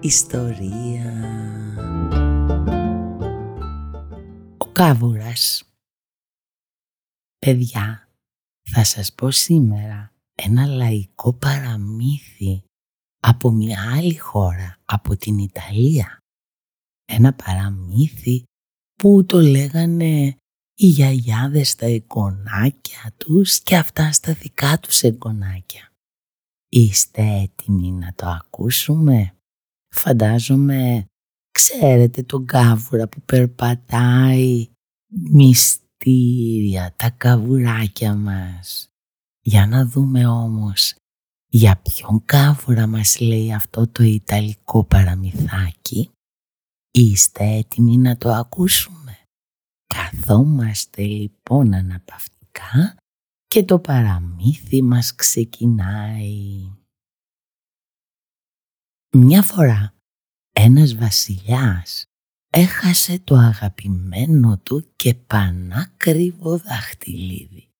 ιστορία». 0.00 1.12
Ο 4.58 4.66
Κάβουρας 4.72 5.64
Παιδιά, 7.46 8.08
θα 8.70 8.84
σας 8.84 9.12
πω 9.12 9.30
σήμερα 9.30 10.12
ένα 10.34 10.66
λαϊκό 10.66 11.32
παραμύθι 11.32 12.62
από 13.20 13.50
μια 13.50 13.92
άλλη 13.92 14.16
χώρα, 14.16 14.78
από 14.84 15.16
την 15.16 15.38
Ιταλία. 15.38 16.18
Ένα 17.04 17.32
παραμύθι 17.32 18.42
που 18.94 19.24
το 19.26 19.40
λέγανε 19.40 20.36
οι 20.74 20.86
γιαγιάδες 20.86 21.68
στα 21.68 21.86
εγγονάκια 21.86 23.14
τους 23.16 23.60
και 23.60 23.76
αυτά 23.76 24.12
στα 24.12 24.32
δικά 24.32 24.78
τους 24.78 25.02
εγγονάκια. 25.02 25.92
Είστε 26.68 27.22
έτοιμοι 27.22 27.90
να 27.90 28.14
το 28.14 28.26
ακούσουμε; 28.26 29.34
Φαντάζομαι 29.94 31.04
ξέρετε 31.50 32.22
τον 32.22 32.46
κάβουρα 32.46 33.08
που 33.08 33.20
περπατάει 33.20 34.68
μυστήρια 35.30 36.94
τα 36.96 37.10
καβουράκια 37.10 38.14
μας. 38.14 38.88
Για 39.42 39.66
να 39.66 39.86
δούμε 39.86 40.26
όμως 40.26 40.94
για 41.52 41.76
ποιον 41.76 42.24
κάβουρα 42.24 42.86
μας 42.86 43.20
λέει 43.20 43.52
αυτό 43.52 43.88
το 43.88 44.02
ιταλικό 44.02 44.84
παραμυθάκι. 44.84 46.10
Είστε 46.90 47.44
έτοιμοι 47.44 47.96
να 47.96 48.16
το 48.16 48.32
ακούσουμε; 48.32 49.18
Καθόμαστε 49.94 51.02
λοιπόν 51.02 51.74
αναπαυτικά 51.74 52.96
και 53.46 53.64
το 53.64 53.78
παραμύθι 53.78 54.82
μας 54.82 55.14
ξεκινάει. 55.14 56.70
Μια 59.16 59.42
φορά 59.42 59.94
ένας 60.52 60.94
βασιλιάς 60.94 62.04
έχασε 62.52 63.18
το 63.18 63.34
αγαπημένο 63.34 64.58
του 64.58 64.92
και 64.96 65.14
πανάκριβο 65.14 66.58
δαχτυλίδι 66.58 67.70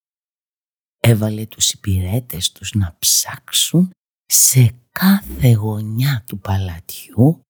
έβαλε 1.01 1.47
τους 1.47 1.71
υπηρέτες 1.71 2.53
τους 2.53 2.73
να 2.73 2.97
ψάξουν 2.99 3.91
σε 4.27 4.75
κάθε 4.91 5.53
γωνιά 5.53 6.25
του 6.27 6.39
παλατιού, 6.39 7.41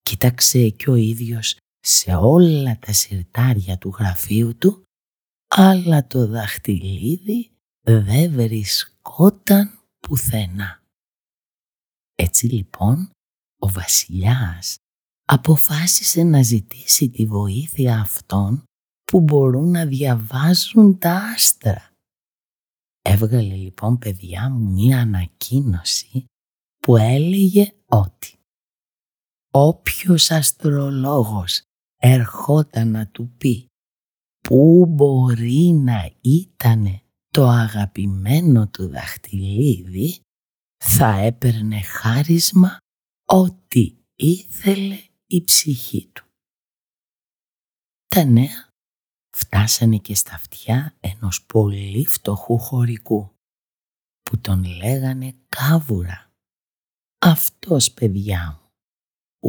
κοίταξε 0.00 0.68
και 0.68 0.90
ο 0.90 0.94
ίδιος 0.94 1.56
σε 1.80 2.14
όλα 2.14 2.78
τα 2.78 2.92
συρτάρια 2.92 3.78
του 3.78 3.94
γραφείου 3.98 4.56
του, 4.56 4.82
αλλά 5.48 6.06
το 6.06 6.26
δαχτυλίδι 6.26 7.50
δεν 7.86 8.32
βρισκόταν 8.32 9.78
πουθενά. 10.00 10.83
Έτσι 12.14 12.46
λοιπόν 12.46 13.10
ο 13.60 13.68
βασιλιάς 13.68 14.76
αποφάσισε 15.24 16.22
να 16.22 16.42
ζητήσει 16.42 17.10
τη 17.10 17.26
βοήθεια 17.26 18.00
αυτών 18.00 18.64
που 19.04 19.20
μπορούν 19.20 19.70
να 19.70 19.86
διαβάζουν 19.86 20.98
τα 20.98 21.16
άστρα. 21.34 21.92
Έβγαλε 23.02 23.54
λοιπόν 23.54 23.98
παιδιά 23.98 24.50
μου 24.50 24.72
μία 24.72 25.00
ανακοίνωση 25.00 26.24
που 26.78 26.96
έλεγε 26.96 27.72
ότι 27.86 28.38
όποιος 29.50 30.30
αστρολόγος 30.30 31.62
ερχόταν 32.00 32.90
να 32.90 33.06
του 33.06 33.30
πει 33.38 33.66
πού 34.48 34.86
μπορεί 34.88 35.80
να 35.84 36.10
ήτανε 36.20 37.02
το 37.28 37.48
αγαπημένο 37.48 38.68
του 38.68 38.88
δαχτυλίδι 38.88 40.20
θα 40.86 41.16
έπαιρνε 41.16 41.80
χάρισμα 41.80 42.78
ό,τι 43.26 43.96
ήθελε 44.14 44.98
η 45.26 45.44
ψυχή 45.44 46.10
του. 46.12 46.24
Τα 48.06 48.24
νέα 48.24 48.68
φτάσανε 49.36 49.96
και 49.96 50.14
στα 50.14 50.34
αυτιά 50.34 50.96
ενός 51.00 51.44
πολύ 51.44 52.06
φτωχού 52.06 52.58
χωρικού 52.58 53.34
που 54.22 54.38
τον 54.38 54.64
λέγανε 54.64 55.34
Κάβουρα. 55.48 56.30
Αυτός 57.18 57.92
παιδιά 57.92 58.60
μου 58.60 58.70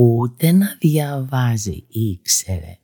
ούτε 0.01 0.51
να 0.51 0.75
διαβάζει 0.79 1.85
ήξερε 1.90 2.79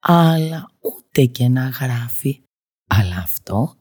αλλά 0.00 0.70
ούτε 0.80 1.24
και 1.24 1.48
να 1.48 1.68
γράφει 1.68 2.42
αλλά 2.86 3.16
αυτό 3.16 3.74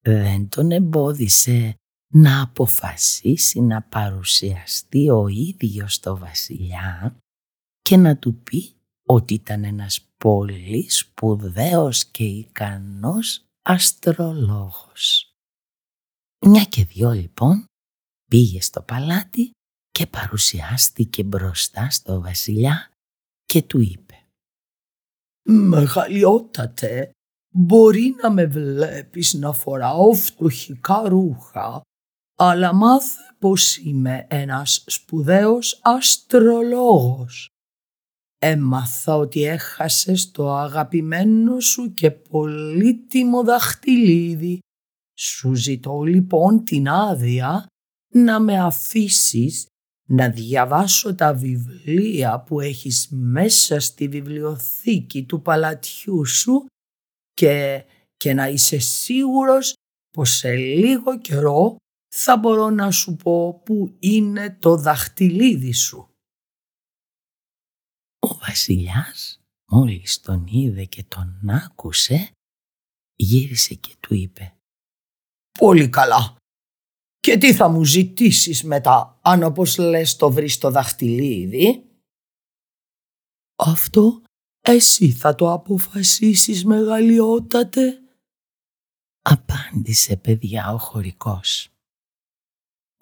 δεν 0.00 0.48
τον 0.48 0.70
εμπόδισε 0.70 1.79
να 2.12 2.42
αποφασίσει 2.42 3.60
να 3.60 3.82
παρουσιαστεί 3.82 5.10
ο 5.10 5.28
ίδιος 5.28 5.94
στο 5.94 6.16
βασιλιά 6.16 7.16
και 7.82 7.96
να 7.96 8.16
του 8.16 8.34
πει 8.34 8.74
ότι 9.06 9.34
ήταν 9.34 9.64
ένας 9.64 10.00
πολύ 10.16 10.90
σπουδαίος 10.90 12.04
και 12.04 12.24
ικανός 12.24 13.44
αστρολόγος. 13.62 15.34
Μια 16.46 16.64
και 16.64 16.84
δυο 16.84 17.10
λοιπόν 17.10 17.64
πήγε 18.30 18.60
στο 18.60 18.82
παλάτι 18.82 19.50
και 19.90 20.06
παρουσιάστηκε 20.06 21.24
μπροστά 21.24 21.90
στο 21.90 22.20
βασιλιά 22.20 22.90
και 23.44 23.62
του 23.62 23.80
είπε 23.80 24.14
«Μεγαλειότατε, 25.48 27.10
μπορεί 27.54 28.14
να 28.22 28.30
με 28.30 28.46
βλέπεις 28.46 29.34
να 29.34 29.52
φοράω 29.52 30.12
φτωχικά 30.12 31.08
ρούχα, 31.08 31.82
αλλά 32.42 32.74
μάθε 32.74 33.20
πως 33.38 33.76
είμαι 33.76 34.26
ένας 34.30 34.84
σπουδαίος 34.86 35.80
αστρολόγος 35.82 37.48
Έμαθα 38.42 39.16
ότι 39.16 39.44
έχασες 39.44 40.30
το 40.30 40.54
αγαπημένο 40.54 41.60
σου 41.60 41.92
και 41.92 42.10
πολύτιμο 42.10 43.44
δαχτυλίδι. 43.44 44.58
Σου 45.18 45.54
ζητώ 45.54 46.02
λοιπόν 46.02 46.64
την 46.64 46.88
άδεια 46.88 47.66
να 48.14 48.40
με 48.40 48.60
αφήσεις 48.60 49.66
να 50.08 50.28
διαβάσω 50.28 51.14
τα 51.14 51.34
βιβλία 51.34 52.40
που 52.40 52.60
έχεις 52.60 53.08
μέσα 53.10 53.80
στη 53.80 54.08
βιβλιοθήκη 54.08 55.24
του 55.24 55.42
παλατιού 55.42 56.26
σου 56.26 56.66
και, 57.32 57.84
και 58.16 58.34
να 58.34 58.48
είσαι 58.48 58.78
σίγουρος 58.78 59.72
πως 60.10 60.30
σε 60.30 60.54
λίγο 60.54 61.18
καιρό 61.18 61.76
θα 62.12 62.36
μπορώ 62.36 62.70
να 62.70 62.90
σου 62.90 63.16
πω 63.16 63.60
που 63.64 63.96
είναι 63.98 64.56
το 64.60 64.76
δαχτυλίδι 64.76 65.72
σου. 65.72 66.14
Ο 68.18 68.34
βασιλιάς 68.34 69.40
μόλις 69.70 70.20
τον 70.20 70.46
είδε 70.46 70.84
και 70.84 71.04
τον 71.04 71.48
άκουσε 71.48 72.30
γύρισε 73.16 73.74
και 73.74 73.96
του 74.00 74.14
είπε 74.14 74.54
«Πολύ 75.58 75.88
καλά. 75.88 76.36
Και 77.18 77.38
τι 77.38 77.54
θα 77.54 77.68
μου 77.68 77.84
ζητήσεις 77.84 78.62
μετά 78.64 79.18
αν 79.22 79.42
όπως 79.42 79.78
λες 79.78 80.16
το 80.16 80.30
βρεις 80.30 80.58
το 80.58 80.70
δαχτυλίδι» 80.70 81.84
«Αυτό 83.56 84.22
εσύ 84.60 85.12
θα 85.12 85.34
το 85.34 85.52
αποφασίσεις 85.52 86.64
μεγαλειότατε» 86.64 88.00
απάντησε 89.22 90.16
παιδιά 90.16 90.72
ο 90.72 90.78
χωρικός. 90.78 91.70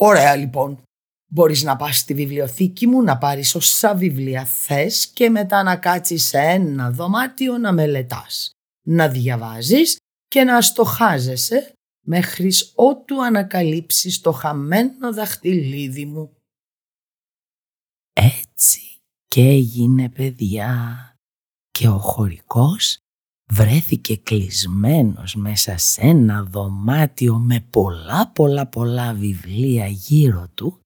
«Ωραία 0.01 0.37
λοιπόν. 0.37 0.83
Μπορείς 1.31 1.63
να 1.63 1.77
πας 1.77 1.99
στη 1.99 2.15
βιβλιοθήκη 2.15 2.87
μου 2.87 3.03
να 3.03 3.19
πάρεις 3.19 3.55
όσα 3.55 3.95
βιβλία 3.95 4.45
θες 4.45 5.07
και 5.07 5.31
μετά 5.31 5.63
να 5.63 5.77
κάτσεις 5.77 6.25
σε 6.25 6.39
ένα 6.39 6.91
δωμάτιο 6.91 7.59
να 7.59 7.73
μελετάς, 7.73 8.51
να 8.87 9.09
διαβάζεις 9.09 9.97
και 10.29 10.45
να 10.45 10.61
στοχάζεσαι 10.61 11.73
μέχρι 12.07 12.53
ότου 12.75 13.25
ανακαλύψεις 13.25 14.21
το 14.21 14.33
χαμένο 14.33 15.13
δαχτυλίδι 15.13 16.05
μου. 16.05 16.33
Έτσι 18.13 18.81
και 19.27 19.41
έγινε 19.41 20.09
παιδιά 20.09 21.13
και 21.71 21.89
ο 21.89 21.99
χωρικός 21.99 22.99
βρέθηκε 23.53 24.17
κλεισμένος 24.17 25.35
μέσα 25.35 25.77
σε 25.77 26.01
ένα 26.01 26.43
δωμάτιο 26.45 27.39
με 27.39 27.61
πολλά 27.61 28.29
πολλά 28.29 28.67
πολλά 28.67 29.15
βιβλία 29.15 29.87
γύρω 29.87 30.49
του 30.55 30.81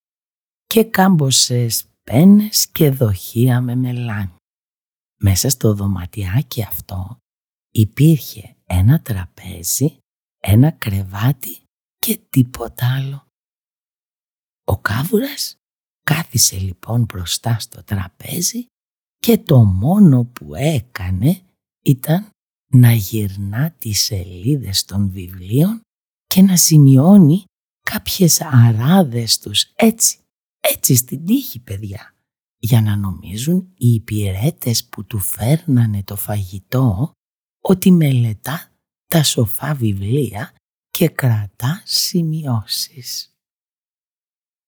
και 0.67 0.85
κάμποσες 0.85 1.87
σωπένες 2.03 2.69
και 2.69 2.91
δοχεία 2.91 3.61
με 3.61 3.75
μελάνι. 3.75 4.37
Μέσα 5.21 5.49
στο 5.49 5.75
δωματιάκι 5.75 6.63
αυτό 6.63 7.17
υπήρχε 7.73 8.57
ένα 8.65 9.01
τραπέζι, 9.01 9.99
ένα 10.43 10.71
κρεβάτι 10.71 11.63
και 11.99 12.21
τίποτα 12.31 12.95
άλλο. 12.95 13.27
Ο 14.65 14.79
κάβουρας 14.79 15.55
κάθισε 16.03 16.59
λοιπόν 16.59 17.05
μπροστά 17.05 17.59
στο 17.59 17.83
τραπέζι 17.83 18.67
και 19.19 19.39
το 19.39 19.65
μόνο 19.65 20.25
που 20.25 20.55
έκανε 20.55 21.41
ήταν 21.85 22.31
να 22.73 22.93
γυρνά 22.93 23.71
τις 23.71 24.01
σελίδες 24.01 24.85
των 24.85 25.11
βιβλίων 25.11 25.81
και 26.27 26.43
να 26.43 26.57
σημειώνει 26.57 27.45
κάποιες 27.81 28.41
αράδες 28.41 29.39
τους 29.39 29.73
έτσι, 29.75 30.19
έτσι 30.61 30.95
στην 30.95 31.25
τύχη 31.27 31.61
παιδιά, 31.61 32.15
για 32.59 32.81
να 32.81 32.97
νομίζουν 32.97 33.73
οι 33.77 33.89
υπηρέτες 33.89 34.85
που 34.85 35.05
του 35.05 35.19
φέρνανε 35.19 36.03
το 36.03 36.17
φαγητό 36.17 37.13
ότι 37.63 37.91
μελετά 37.91 38.73
τα 39.07 39.23
σοφά 39.23 39.75
βιβλία 39.75 40.55
και 40.89 41.09
κρατά 41.09 41.83
σημειώσεις. 41.85 43.37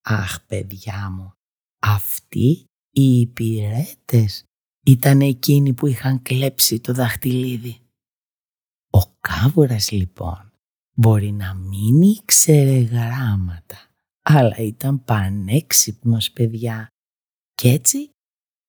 Αχ 0.02 0.44
παιδιά 0.46 1.10
μου, 1.10 1.32
αυτοί 1.78 2.64
οι 2.90 3.20
υπηρέτες 3.20 4.44
ήταν 4.86 5.20
εκείνοι 5.20 5.72
που 5.72 5.86
είχαν 5.86 6.22
κλέψει 6.22 6.80
το 6.80 6.92
δαχτυλίδι. 6.92 7.83
Ο 8.94 9.00
κάβουρας 9.20 9.90
λοιπόν 9.90 10.52
μπορεί 10.96 11.32
να 11.32 11.54
μην 11.54 12.02
ήξερε 12.02 12.78
γράμματα, 12.78 13.76
αλλά 14.22 14.56
ήταν 14.56 15.04
πανέξυπνος 15.04 16.30
παιδιά 16.30 16.86
και 17.54 17.68
έτσι 17.68 18.10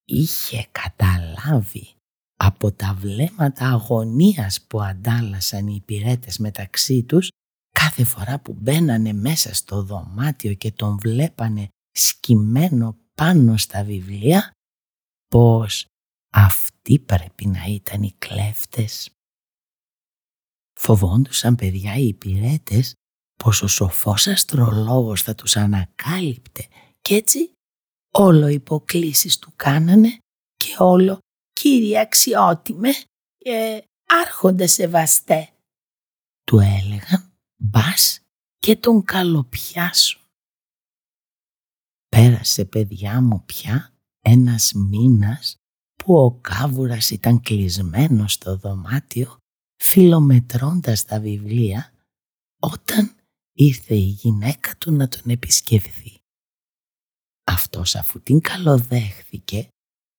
είχε 0.06 0.68
καταλάβει 0.72 1.94
από 2.38 2.72
τα 2.72 2.94
βλέμματα 2.94 3.66
αγωνίας 3.70 4.62
που 4.62 4.82
αντάλλασαν 4.82 5.68
οι 5.68 5.76
υπηρέτες 5.76 6.38
μεταξύ 6.38 7.04
τους 7.04 7.30
κάθε 7.72 8.04
φορά 8.04 8.40
που 8.40 8.54
μπαίνανε 8.54 9.14
μέσα 9.14 9.54
στο 9.54 9.84
δωμάτιο 9.84 10.54
και 10.54 10.72
τον 10.72 10.98
βλέπανε 10.98 11.68
σκυμμένο 11.92 12.98
πάνω 13.16 13.58
στα 13.58 13.84
βιβλία 13.84 14.52
πως 15.28 15.86
αυτοί 16.34 17.00
πρέπει 17.00 17.46
να 17.48 17.64
ήταν 17.66 18.02
οι 18.02 18.16
κλέφτες. 18.18 19.15
Φοβόντουσαν 20.86 21.56
παιδιά 21.56 21.96
οι 21.96 22.08
υπηρέτες 22.08 22.94
πως 23.44 23.62
ο 23.62 23.68
σοφός 23.68 24.28
αστρολόγος 24.28 25.22
θα 25.22 25.36
τους 25.36 25.56
ανακάλυπτε 25.56 26.68
και 27.02 27.16
έτσι 27.16 27.52
όλο 28.14 28.48
υποκλήσεις 28.48 29.40
του 29.40 29.54
κάνανε 29.56 30.18
και 30.58 30.76
όλο 30.78 31.20
«Κύριε 31.54 32.00
αξιότιμε 32.00 32.90
και 33.38 33.84
άρχοντα 34.08 34.68
σεβαστέ» 34.68 35.50
του 36.44 36.60
έλεγαν 36.60 37.34
«Μπας 37.56 38.20
και 38.58 38.76
τον 38.76 39.04
καλοπιάσουν». 39.04 40.22
Πέρασε 42.08 42.66
παιδιά 42.66 43.22
μου 43.22 43.44
πια 43.46 43.94
ένας 44.22 44.74
μήνας 44.74 45.56
που 46.04 46.16
ο 46.18 46.32
κάβουρας 46.32 47.10
ήταν 47.10 47.42
κλεισμένος 47.42 48.34
στο 48.34 48.58
δωμάτιο 48.58 49.38
φιλομετρώντας 49.84 51.06
τα 51.06 51.20
βιβλία 51.20 51.94
όταν 52.60 53.16
ήρθε 53.54 53.96
η 53.96 54.18
γυναίκα 54.22 54.76
του 54.76 54.92
να 54.92 55.08
τον 55.08 55.22
επισκεφθεί. 55.26 56.20
Αυτός 57.44 57.96
αφού 57.96 58.22
την 58.22 58.42
καλοδέχθηκε 58.42 59.68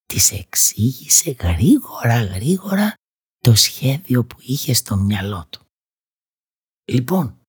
της 0.06 0.32
εξήγησε 0.32 1.30
γρήγορα 1.30 2.24
γρήγορα 2.24 2.94
το 3.38 3.54
σχέδιο 3.54 4.24
που 4.24 4.36
είχε 4.40 4.72
στο 4.72 4.96
μυαλό 4.96 5.46
του. 5.50 5.66
Λοιπόν, 6.92 7.40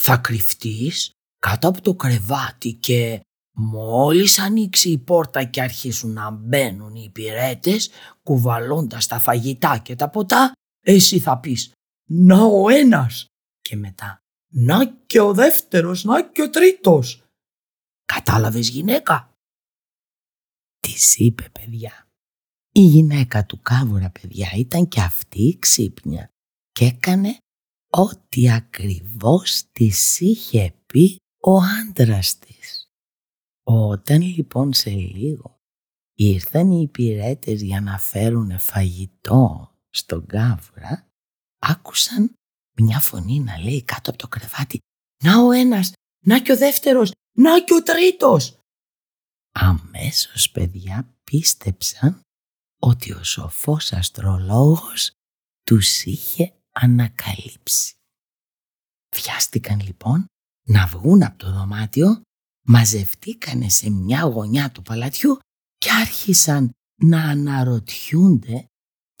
θα 0.00 0.16
κρυφτείς 0.16 1.10
κάτω 1.38 1.68
από 1.68 1.80
το 1.80 1.94
κρεβάτι 1.94 2.72
και 2.72 3.20
μόλις 3.54 4.38
ανοίξει 4.38 4.90
η 4.90 4.98
πόρτα 4.98 5.44
και 5.44 5.62
αρχίσουν 5.62 6.12
να 6.12 6.30
μπαίνουν 6.30 6.94
οι 6.94 7.02
υπηρέτες 7.06 7.90
κουβαλώντας 8.22 9.06
τα 9.06 9.18
φαγητά 9.18 9.78
και 9.78 9.94
τα 9.96 10.10
ποτά, 10.10 10.52
εσύ 10.82 11.18
θα 11.18 11.38
πεις 11.40 11.72
«Να 12.08 12.42
ο 12.42 12.68
ένας» 12.68 13.26
και 13.60 13.76
μετά 13.76 14.18
«Να 14.52 14.86
και 14.86 15.20
ο 15.20 15.34
δεύτερος, 15.34 16.04
να 16.04 16.30
και 16.30 16.42
ο 16.42 16.50
τρίτος». 16.50 17.22
Κατάλαβες 18.04 18.68
γυναίκα; 18.68 19.32
Της 20.80 21.16
είπε 21.16 21.48
παιδιά. 21.48 22.06
Η 22.74 22.80
γυναίκα 22.80 23.46
του 23.46 23.60
κάβουρα 23.62 24.10
παιδιά 24.10 24.50
ήταν 24.56 24.88
και 24.88 25.00
αυτή 25.00 25.56
ξύπνια 25.58 26.28
και 26.72 26.84
έκανε 26.84 27.36
ό,τι 27.90 28.50
ακριβώς 28.50 29.64
της 29.72 30.20
είχε 30.20 30.74
πει 30.86 31.16
ο 31.40 31.56
άντρας 31.56 32.38
της. 32.38 32.86
Όταν 33.62 34.20
λοιπόν 34.22 34.72
σε 34.72 34.90
λίγο 34.90 35.56
ήρθαν 36.14 36.70
οι 36.70 36.80
υπηρέτες 36.82 37.62
για 37.62 37.80
να 37.80 37.98
φέρουν 37.98 38.58
φαγητό 38.58 39.71
στον 39.94 40.26
κάβουρα, 40.26 41.06
άκουσαν 41.58 42.32
μια 42.76 43.00
φωνή 43.00 43.40
να 43.40 43.58
λέει 43.58 43.82
κάτω 43.82 44.10
από 44.10 44.18
το 44.18 44.28
κρεβάτι 44.28 44.78
«Να 45.24 45.44
ο 45.44 45.50
ένας, 45.50 45.92
να 46.24 46.40
και 46.40 46.52
ο 46.52 46.56
δεύτερος, 46.56 47.12
να 47.36 47.64
και 47.64 47.74
ο 47.74 47.82
τρίτος». 47.82 48.58
Αμέσως 49.54 50.50
παιδιά 50.50 51.16
πίστεψαν 51.24 52.20
ότι 52.80 53.12
ο 53.12 53.24
σοφός 53.24 53.92
αστρολόγος 53.92 55.10
τους 55.62 56.04
είχε 56.04 56.52
ανακαλύψει. 56.72 57.92
Βιάστηκαν 59.16 59.80
λοιπόν 59.80 60.26
να 60.66 60.86
βγουν 60.86 61.22
από 61.22 61.38
το 61.38 61.52
δωμάτιο, 61.52 62.22
μαζευτήκανε 62.66 63.68
σε 63.68 63.90
μια 63.90 64.20
γωνιά 64.20 64.70
του 64.70 64.82
παλατιού 64.82 65.38
και 65.78 65.90
άρχισαν 65.90 66.70
να 67.00 67.22
αναρωτιούνται 67.22 68.66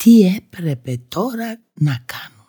τι 0.02 0.22
έπρεπε 0.22 0.96
τώρα 0.96 1.64
να 1.72 2.04
κάνουν. 2.06 2.48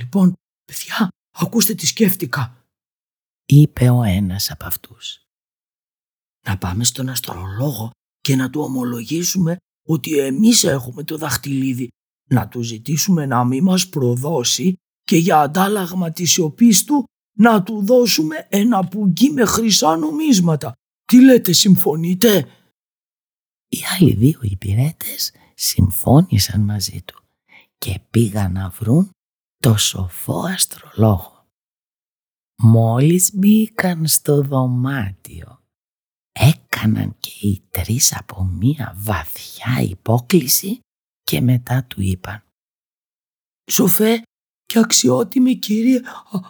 «Λοιπόν, 0.00 0.32
παιδιά, 0.64 1.08
ακούστε 1.36 1.74
τι 1.74 1.86
σκέφτηκα», 1.86 2.66
είπε 3.46 3.88
ο 3.88 4.02
ένας 4.02 4.50
από 4.50 4.64
αυτούς. 4.64 5.22
«Να 6.46 6.58
πάμε 6.58 6.84
στον 6.84 7.08
αστρολόγο 7.08 7.90
και 8.20 8.36
να 8.36 8.50
του 8.50 8.60
ομολογήσουμε 8.60 9.56
ότι 9.88 10.18
εμείς 10.18 10.64
έχουμε 10.64 11.04
το 11.04 11.16
δαχτυλίδι, 11.16 11.88
να 12.30 12.48
του 12.48 12.62
ζητήσουμε 12.62 13.26
να 13.26 13.44
μην 13.44 13.64
μας 13.64 13.88
προδώσει 13.88 14.74
και 15.02 15.16
για 15.16 15.40
αντάλλαγμα 15.40 16.10
της 16.10 16.32
σιωπής 16.32 16.84
του 16.84 17.04
να 17.36 17.62
του 17.62 17.84
δώσουμε 17.84 18.46
ένα 18.48 18.88
πουγγί 18.88 19.30
με 19.30 19.44
χρυσά 19.44 19.96
νομίσματα. 19.96 20.72
Τι 21.04 21.24
λέτε, 21.24 21.52
συμφωνείτε; 21.52 22.48
Οι 23.68 23.78
άλλοι 23.98 24.14
δύο 24.14 24.38
υπηρέτες 24.42 25.32
συμφώνησαν 25.58 26.60
μαζί 26.60 27.02
του 27.02 27.22
και 27.78 28.00
πήγαν 28.10 28.52
να 28.52 28.68
βρουν 28.68 29.10
το 29.56 29.76
σοφό 29.76 30.40
αστρολόγο. 30.40 31.46
Μόλις 32.62 33.34
μπήκαν 33.34 34.06
στο 34.06 34.42
δωμάτιο, 34.42 35.62
έκαναν 36.32 37.16
και 37.18 37.46
οι 37.46 37.62
τρεις 37.70 38.16
από 38.16 38.44
μία 38.44 38.94
βαθιά 38.96 39.80
υπόκληση 39.80 40.80
και 41.22 41.40
μετά 41.40 41.84
του 41.84 42.00
είπαν 42.02 42.42
«Σοφέ 43.70 44.22
και 44.64 44.78
αξιότιμη 44.78 45.56
κύριε 45.56 46.00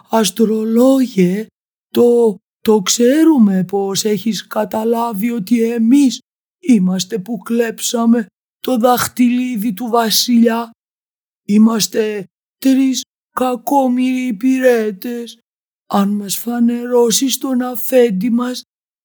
αστρολόγε, 0.09 1.47
το, 1.87 2.35
το 2.59 2.81
ξέρουμε 2.81 3.63
πως 3.63 4.03
έχεις 4.03 4.47
καταλάβει 4.47 5.31
ότι 5.31 5.71
εμείς 5.71 6.19
είμαστε 6.59 7.19
που 7.19 7.37
κλέψαμε 7.37 8.25
το 8.59 8.77
δαχτυλίδι 8.77 9.73
του 9.73 9.87
βασιλιά. 9.87 10.71
Είμαστε 11.47 12.23
τρεις 12.57 13.01
κακόμοιροι 13.31 14.25
υπηρέτες. 14.25 15.39
Αν 15.91 16.09
μας 16.09 16.37
φανερώσεις 16.37 17.37
τον 17.37 17.61
αφέντη 17.61 18.29
μας, 18.29 18.61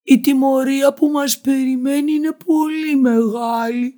η 0.06 0.20
τιμωρία 0.20 0.94
που 0.94 1.08
μας 1.08 1.40
περιμένει 1.40 2.12
είναι 2.12 2.32
πολύ 2.32 2.96
μεγάλη. 2.96 3.96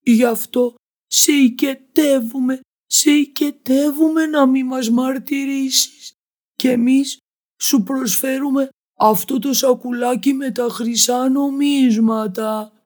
Γι' 0.00 0.24
αυτό 0.24 0.74
σε 1.06 1.32
οικετεύουμε, 1.32 2.60
σε 2.86 3.10
οικετεύουμε 3.10 4.26
να 4.26 4.46
μην 4.46 4.66
μας 4.66 4.90
μαρτυρήσεις. 4.90 6.12
Και 6.54 6.70
εμείς 6.70 7.16
σου 7.62 7.82
προσφέρουμε 7.82 8.68
αυτό 8.98 9.38
το 9.38 9.52
σακουλάκι 9.52 10.32
με 10.32 10.50
τα 10.50 10.68
χρυσά 10.68 11.28
νομίσματα. 11.28 12.79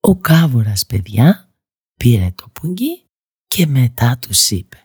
Ο 0.00 0.16
κάβορας 0.16 0.86
παιδιά 0.86 1.50
πήρε 1.94 2.32
το 2.34 2.48
πουγγί 2.48 3.04
και 3.46 3.66
μετά 3.66 4.18
τους 4.18 4.50
είπε 4.50 4.82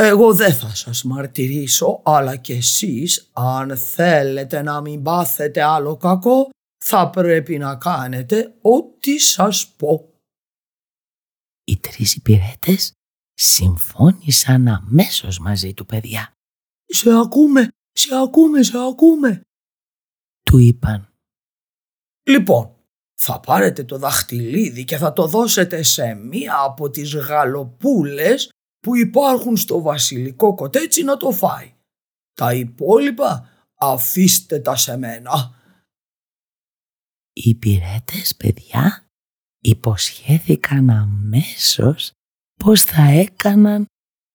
«Εγώ 0.00 0.34
δεν 0.34 0.54
θα 0.54 0.74
σας 0.74 1.02
μαρτυρήσω, 1.02 2.02
αλλά 2.04 2.36
κι 2.36 2.52
εσείς 2.52 3.30
αν 3.32 3.76
θέλετε 3.76 4.62
να 4.62 4.80
μην 4.80 5.02
πάθετε 5.02 5.62
άλλο 5.62 5.96
κακό, 5.96 6.50
θα 6.84 7.10
πρέπει 7.10 7.58
να 7.58 7.76
κάνετε 7.76 8.56
ό,τι 8.60 9.18
σας 9.18 9.68
πω. 9.76 10.12
Οι 11.64 11.76
τρεις 11.76 12.14
υπηρέτες 12.14 12.92
συμφώνησαν 13.34 14.68
αμέσως 14.68 15.38
μαζί 15.38 15.74
του 15.74 15.86
παιδιά. 15.86 16.32
«Σε 16.86 17.10
ακούμε, 17.12 17.68
σε 17.92 18.08
ακούμε, 18.16 18.62
σε 18.62 18.78
ακούμε», 18.78 19.40
του 20.42 20.58
είπαν. 20.58 21.08
«Λοιπόν, 22.22 22.77
θα 23.20 23.40
πάρετε 23.40 23.84
το 23.84 23.98
δαχτυλίδι 23.98 24.84
και 24.84 24.96
θα 24.96 25.12
το 25.12 25.26
δώσετε 25.26 25.82
σε 25.82 26.14
μία 26.14 26.60
από 26.60 26.90
τις 26.90 27.14
γαλοπούλες 27.14 28.50
που 28.80 28.96
υπάρχουν 28.96 29.56
στο 29.56 29.80
βασιλικό 29.80 30.54
κοτέτσι 30.54 31.02
να 31.02 31.16
το 31.16 31.30
φάει. 31.30 31.74
Τα 32.34 32.54
υπόλοιπα 32.54 33.48
αφήστε 33.74 34.58
τα 34.58 34.76
σε 34.76 34.96
μένα. 34.96 35.54
Οι 37.32 37.48
υπηρέτες, 37.48 38.36
παιδιά, 38.36 39.08
υποσχέθηκαν 39.60 40.90
αμέσως 40.90 42.10
πως 42.54 42.82
θα 42.82 43.02
έκαναν 43.02 43.86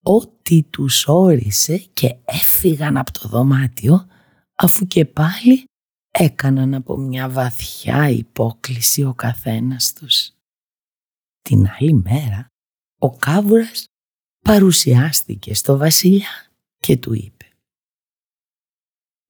ό,τι 0.04 0.63
τους 0.63 1.08
όρισε 1.08 1.78
και 1.78 2.16
έφυγαν 2.25 2.98
από 2.98 3.12
το 3.12 3.28
δωμάτιο 3.28 4.08
αφού 4.56 4.88
και 4.88 5.06
πάλι 5.06 5.63
έκαναν 6.20 6.74
από 6.74 6.98
μια 6.98 7.29
βαθιά 7.29 8.10
υπόκληση 8.10 9.03
ο 9.03 9.13
καθένας 9.13 9.93
τους. 9.93 10.32
Την 11.41 11.67
άλλη 11.79 11.93
μέρα 11.93 12.48
ο 13.00 13.17
Κάβουρας 13.17 13.86
παρουσιάστηκε 14.43 15.53
στο 15.53 15.77
βασιλιά 15.77 16.51
και 16.77 16.98
του 16.98 17.13
είπε 17.13 17.48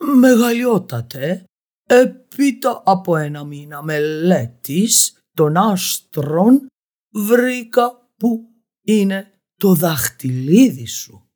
«Μεγαλειότατε, 0.03 1.43
επίτα 1.89 2.83
από 2.85 3.15
ένα 3.15 3.43
μήνα 3.43 3.83
μελέτης 3.83 5.17
των 5.31 5.57
άστρων 5.57 6.67
βρήκα 7.13 8.11
που 8.17 8.53
είναι 8.81 9.41
το 9.55 9.75
δαχτυλίδι 9.75 10.85
σου». 10.85 11.27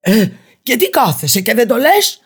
«Ε, 0.00 0.28
και 0.62 0.76
τι 0.76 0.90
κάθεσαι 0.90 1.40
και 1.40 1.54
δεν 1.54 1.68
το 1.68 1.76
λες» 1.76 2.21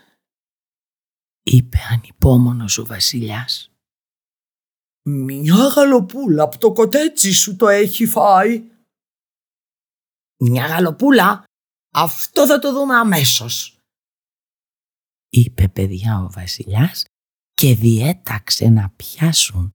είπε 1.50 1.78
ανυπόμονος 1.90 2.78
ο 2.78 2.84
βασιλιάς. 2.84 3.70
«Μια 5.08 5.54
γαλοπούλα 5.54 6.42
από 6.42 6.58
το 6.58 6.72
κοτέτσι 6.72 7.32
σου 7.32 7.56
το 7.56 7.68
έχει 7.68 8.06
φάει». 8.06 8.70
«Μια 10.40 10.66
γαλοπούλα, 10.66 11.44
αυτό 11.94 12.46
θα 12.46 12.58
το 12.58 12.72
δούμε 12.72 12.94
αμέσως», 12.94 13.78
είπε 15.28 15.68
παιδιά 15.68 16.22
ο 16.22 16.30
βασιλιάς 16.30 17.04
και 17.52 17.74
διέταξε 17.74 18.68
να 18.68 18.90
πιάσουν 18.90 19.70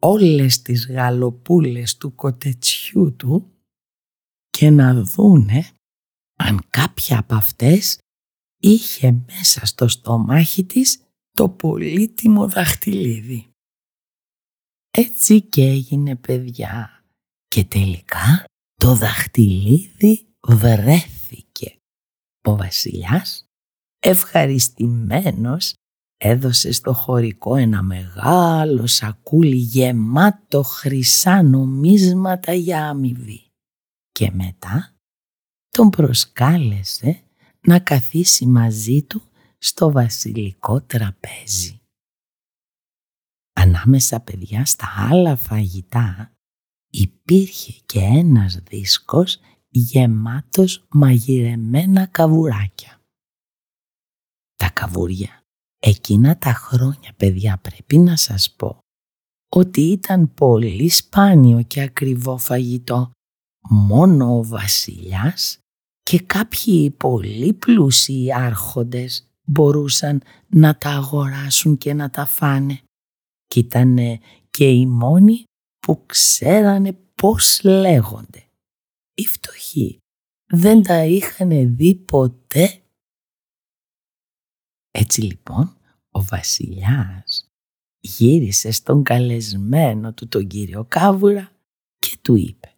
όλες 0.00 0.62
τις 0.62 0.86
γαλοπούλες 0.86 1.96
του 1.96 2.14
κοτετσιού 2.14 3.16
του 3.16 3.52
και 4.48 4.70
να 4.70 4.94
δούνε 4.94 5.68
αν 6.38 6.66
κάποια 6.70 7.18
από 7.18 7.34
αυτές 7.34 7.98
είχε 8.60 9.12
μέσα 9.26 9.66
στο 9.66 9.88
στομάχι 9.88 10.64
της 10.64 11.03
το 11.34 11.48
πολύτιμο 11.48 12.48
δαχτυλίδι. 12.48 13.48
Έτσι 14.90 15.42
και 15.42 15.62
έγινε 15.62 16.16
παιδιά 16.16 17.04
και 17.48 17.64
τελικά 17.64 18.44
το 18.74 18.94
δαχτυλίδι 18.94 20.26
βρέθηκε. 20.48 21.76
Ο 22.48 22.56
βασιλιάς 22.56 23.44
ευχαριστημένος 23.98 25.74
έδωσε 26.16 26.72
στο 26.72 26.92
χωρικό 26.92 27.56
ένα 27.56 27.82
μεγάλο 27.82 28.86
σακούλι 28.86 29.56
γεμάτο 29.56 30.62
χρυσά 30.62 31.42
νομίσματα 31.42 32.52
για 32.52 32.88
αμοιβή 32.88 33.46
και 34.12 34.30
μετά 34.30 34.94
τον 35.68 35.90
προσκάλεσε 35.90 37.22
να 37.60 37.78
καθίσει 37.78 38.46
μαζί 38.46 39.02
του 39.02 39.22
στο 39.64 39.92
βασιλικό 39.92 40.80
τραπέζι. 40.80 41.80
Ανάμεσα 43.52 44.20
παιδιά 44.20 44.64
στα 44.64 44.86
άλλα 44.96 45.36
φαγητά 45.36 46.32
υπήρχε 46.90 47.72
και 47.86 47.98
ένας 47.98 48.54
δίσκος 48.54 49.38
γεμάτος 49.68 50.84
μαγειρεμένα 50.90 52.06
καβουράκια. 52.06 53.00
Τα 54.56 54.70
καβούρια 54.70 55.44
εκείνα 55.78 56.38
τα 56.38 56.52
χρόνια 56.52 57.12
παιδιά 57.16 57.58
πρέπει 57.58 57.98
να 57.98 58.16
σας 58.16 58.54
πω 58.54 58.78
ότι 59.48 59.80
ήταν 59.80 60.34
πολύ 60.34 60.88
σπάνιο 60.88 61.62
και 61.62 61.80
ακριβό 61.82 62.38
φαγητό. 62.38 63.10
Μόνο 63.68 64.38
ο 64.38 64.44
βασιλιάς 64.44 65.58
και 66.02 66.20
κάποιοι 66.20 66.90
πολύ 66.90 67.52
πλούσιοι 67.52 68.32
άρχοντες 68.34 69.28
μπορούσαν 69.44 70.22
να 70.46 70.76
τα 70.76 70.90
αγοράσουν 70.90 71.78
και 71.78 71.94
να 71.94 72.10
τα 72.10 72.26
φάνε. 72.26 72.80
Κι 73.46 73.58
ήταν 73.58 73.98
και 74.50 74.70
οι 74.70 74.86
μόνοι 74.86 75.44
που 75.78 76.06
ξέρανε 76.06 76.92
πώς 76.92 77.60
λέγονται. 77.62 78.48
Οι 79.14 79.26
φτωχοί 79.26 79.98
δεν 80.46 80.82
τα 80.82 81.04
είχαν 81.04 81.76
δει 81.76 81.94
ποτέ. 81.94 82.82
Έτσι 84.90 85.20
λοιπόν 85.20 85.76
ο 86.10 86.22
βασιλιάς 86.22 87.48
γύρισε 88.00 88.70
στον 88.70 89.02
καλεσμένο 89.02 90.12
του 90.12 90.28
τον 90.28 90.46
κύριο 90.46 90.84
Κάβουρα 90.84 91.52
και 91.98 92.18
του 92.22 92.34
είπε 92.34 92.73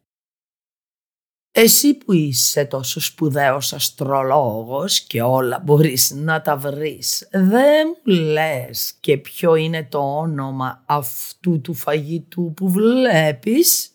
εσύ 1.59 1.95
που 1.95 2.13
είσαι 2.13 2.65
τόσο 2.65 3.01
σπουδαίος 3.01 3.73
αστρολόγος 3.73 5.01
και 5.01 5.23
όλα 5.23 5.63
μπορείς 5.65 6.11
να 6.11 6.43
τα 6.43 6.57
βρεις, 6.57 7.29
δεν 7.31 7.89
μου 7.89 8.13
λες 8.13 8.95
και 9.01 9.19
ποιο 9.19 9.55
είναι 9.55 9.85
το 9.85 10.19
όνομα 10.19 10.83
αυτού 10.87 11.61
του 11.61 11.75
φαγητού 11.75 12.53
που 12.57 12.71
βλέπεις; 12.71 13.91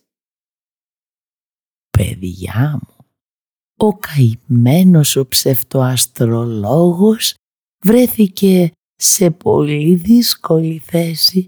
Παιδιά 1.97 2.79
μου, 2.81 3.05
ο 3.77 3.97
καημένος 3.97 5.15
ο 5.15 5.27
ψευτοαστρολόγος 5.27 7.33
βρέθηκε 7.85 8.71
σε 8.95 9.31
πολύ 9.31 9.95
δύσκολη 9.95 10.77
θέση 10.77 11.47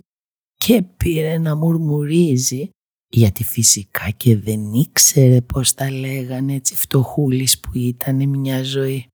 και 0.53 0.81
πήρε 0.81 1.37
να 1.37 1.55
μουρμουρίζει 1.55 2.69
γιατί 3.15 3.43
φυσικά 3.43 4.09
και 4.09 4.37
δεν 4.37 4.73
ήξερε 4.73 5.41
πως 5.41 5.73
τα 5.73 5.91
λέγανε 5.91 6.53
έτσι 6.53 6.75
φτωχούλης 6.75 7.59
που 7.59 7.71
ήταν 7.73 8.29
μια 8.29 8.63
ζωή. 8.63 9.07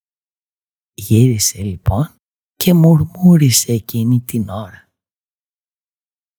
Γύρισε 0.93 1.61
λοιπόν 1.61 2.09
και 2.55 2.73
μουρμούρισε 2.73 3.71
εκείνη 3.71 4.21
την 4.21 4.49
ώρα. 4.49 4.87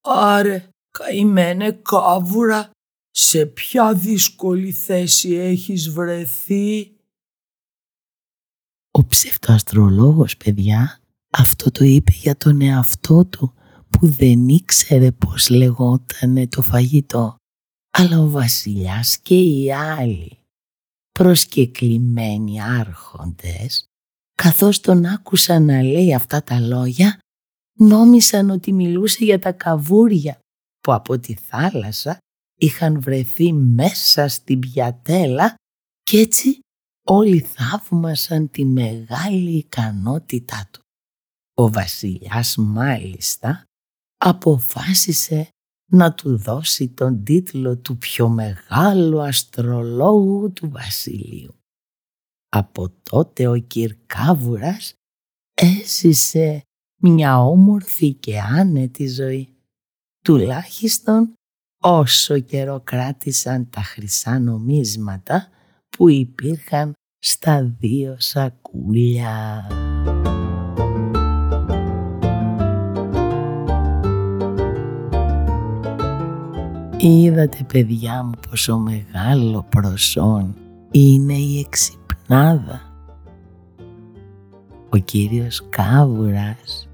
«Άρε, 0.01 0.69
καημένε 0.91 1.73
κάβουρα, 1.73 2.71
σε 3.11 3.47
ποια 3.47 3.95
δύσκολη 3.95 4.73
θέση 4.73 5.35
έχεις 5.35 5.91
βρεθεί» 5.91 6.95
Ο 8.91 9.05
ψευτοαστρολόγος, 9.05 10.37
παιδιά, 10.37 11.01
αυτό 11.31 11.71
το 11.71 11.85
είπε 11.85 12.13
για 12.13 12.37
τον 12.37 12.61
εαυτό 12.61 13.27
του 13.27 13.55
που 13.91 14.07
δεν 14.07 14.49
ήξερε 14.49 15.13
πώς 15.13 15.49
λεγότανε 15.49 16.49
το 16.49 16.63
φαγητό 16.63 17.40
αλλά 17.91 18.21
ο 18.21 18.29
βασιλιάς 18.29 19.19
και 19.19 19.39
οι 19.39 19.73
άλλοι 19.73 20.39
προσκεκλημένοι 21.13 22.63
άρχοντες 22.63 23.85
καθώς 24.35 24.81
τον 24.81 25.05
άκουσαν 25.05 25.65
να 25.65 25.83
λέει 25.83 26.15
αυτά 26.15 26.43
τα 26.43 26.61
λόγια 26.61 27.19
νόμισαν 27.79 28.51
ότι 28.51 28.73
μιλούσε 28.73 29.25
για 29.25 29.39
τα 29.39 29.53
καβούρια 29.53 30.39
που 30.81 30.93
από 30.93 31.19
τη 31.19 31.35
θάλασσα 31.35 32.19
είχαν 32.59 33.01
βρεθεί 33.01 33.53
μέσα 33.53 34.29
στην 34.29 34.59
πιατέλα 34.59 35.55
και 36.03 36.19
έτσι 36.19 36.59
όλοι 37.07 37.41
θαύμασαν 37.41 38.51
τη 38.51 38.65
μεγάλη 38.65 39.51
ικανότητά 39.51 40.69
του. 40.71 40.81
Ο 41.55 41.71
βασιλιάς 41.71 42.57
μάλιστα 42.57 43.65
αποφάσισε 44.17 45.49
να 45.91 46.15
του 46.15 46.37
δώσει 46.37 46.89
τον 46.89 47.25
τίτλο 47.25 47.77
του 47.77 47.99
πιο 47.99 48.29
μεγάλου 48.29 49.21
αστρολόγου 49.21 50.53
του 50.53 50.71
βασιλείου. 50.71 51.55
Από 52.49 52.93
τότε 53.03 53.47
ο 53.47 53.57
Κυρκάβουρας 53.57 54.95
έζησε 55.55 56.63
μια 57.03 57.41
όμορφη 57.41 58.13
και 58.13 58.41
άνετη 58.41 59.09
ζωή. 59.09 59.49
Τουλάχιστον 60.25 61.33
όσο 61.83 62.39
καιρό 62.39 62.81
κράτησαν 62.85 63.71
τα 63.71 63.81
χρυσά 63.81 64.39
νομίσματα 64.39 65.49
που 65.89 66.09
υπήρχαν 66.09 66.93
στα 67.19 67.77
δύο 67.79 68.17
σακούλια. 68.19 69.67
Είδατε 77.03 77.67
παιδιά 77.73 78.23
μου 78.23 78.33
πόσο 78.51 78.79
μεγάλο 78.79 79.67
προσόν 79.69 80.55
είναι 80.91 81.35
η 81.35 81.59
εξυπνάδα. 81.59 82.81
Ο 84.91 84.97
κύριος 84.97 85.69
Κάβουρας 85.69 86.89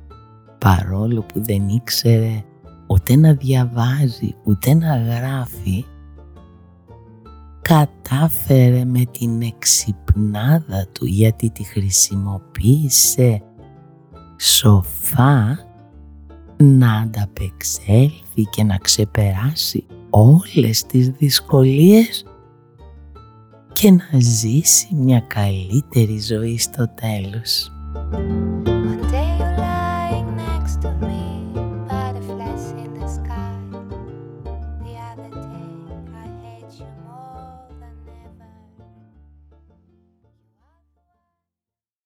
παρόλο 0.58 1.20
που 1.22 1.44
δεν 1.44 1.68
ήξερε 1.68 2.44
ούτε 2.86 3.16
να 3.16 3.32
διαβάζει 3.32 4.34
ούτε 4.44 4.74
να 4.74 4.96
γράφει 4.96 5.84
κατάφερε 7.62 8.84
με 8.84 9.04
την 9.10 9.42
εξυπνάδα 9.42 10.86
του 10.92 11.06
γιατί 11.06 11.50
τη 11.50 11.62
χρησιμοποίησε 11.62 13.42
σοφά 14.36 15.58
να 16.56 16.92
ανταπεξέλθει 16.92 18.42
και 18.50 18.64
να 18.64 18.76
ξεπεράσει 18.76 19.86
όλες 20.16 20.82
τις 20.86 21.08
δυσκολίες 21.08 22.24
και 23.72 23.90
να 23.90 24.20
ζήσει 24.20 24.94
μια 24.94 25.20
καλύτερη 25.20 26.20
ζωή 26.20 26.58
στο 26.58 26.88
τέλος. 26.94 27.70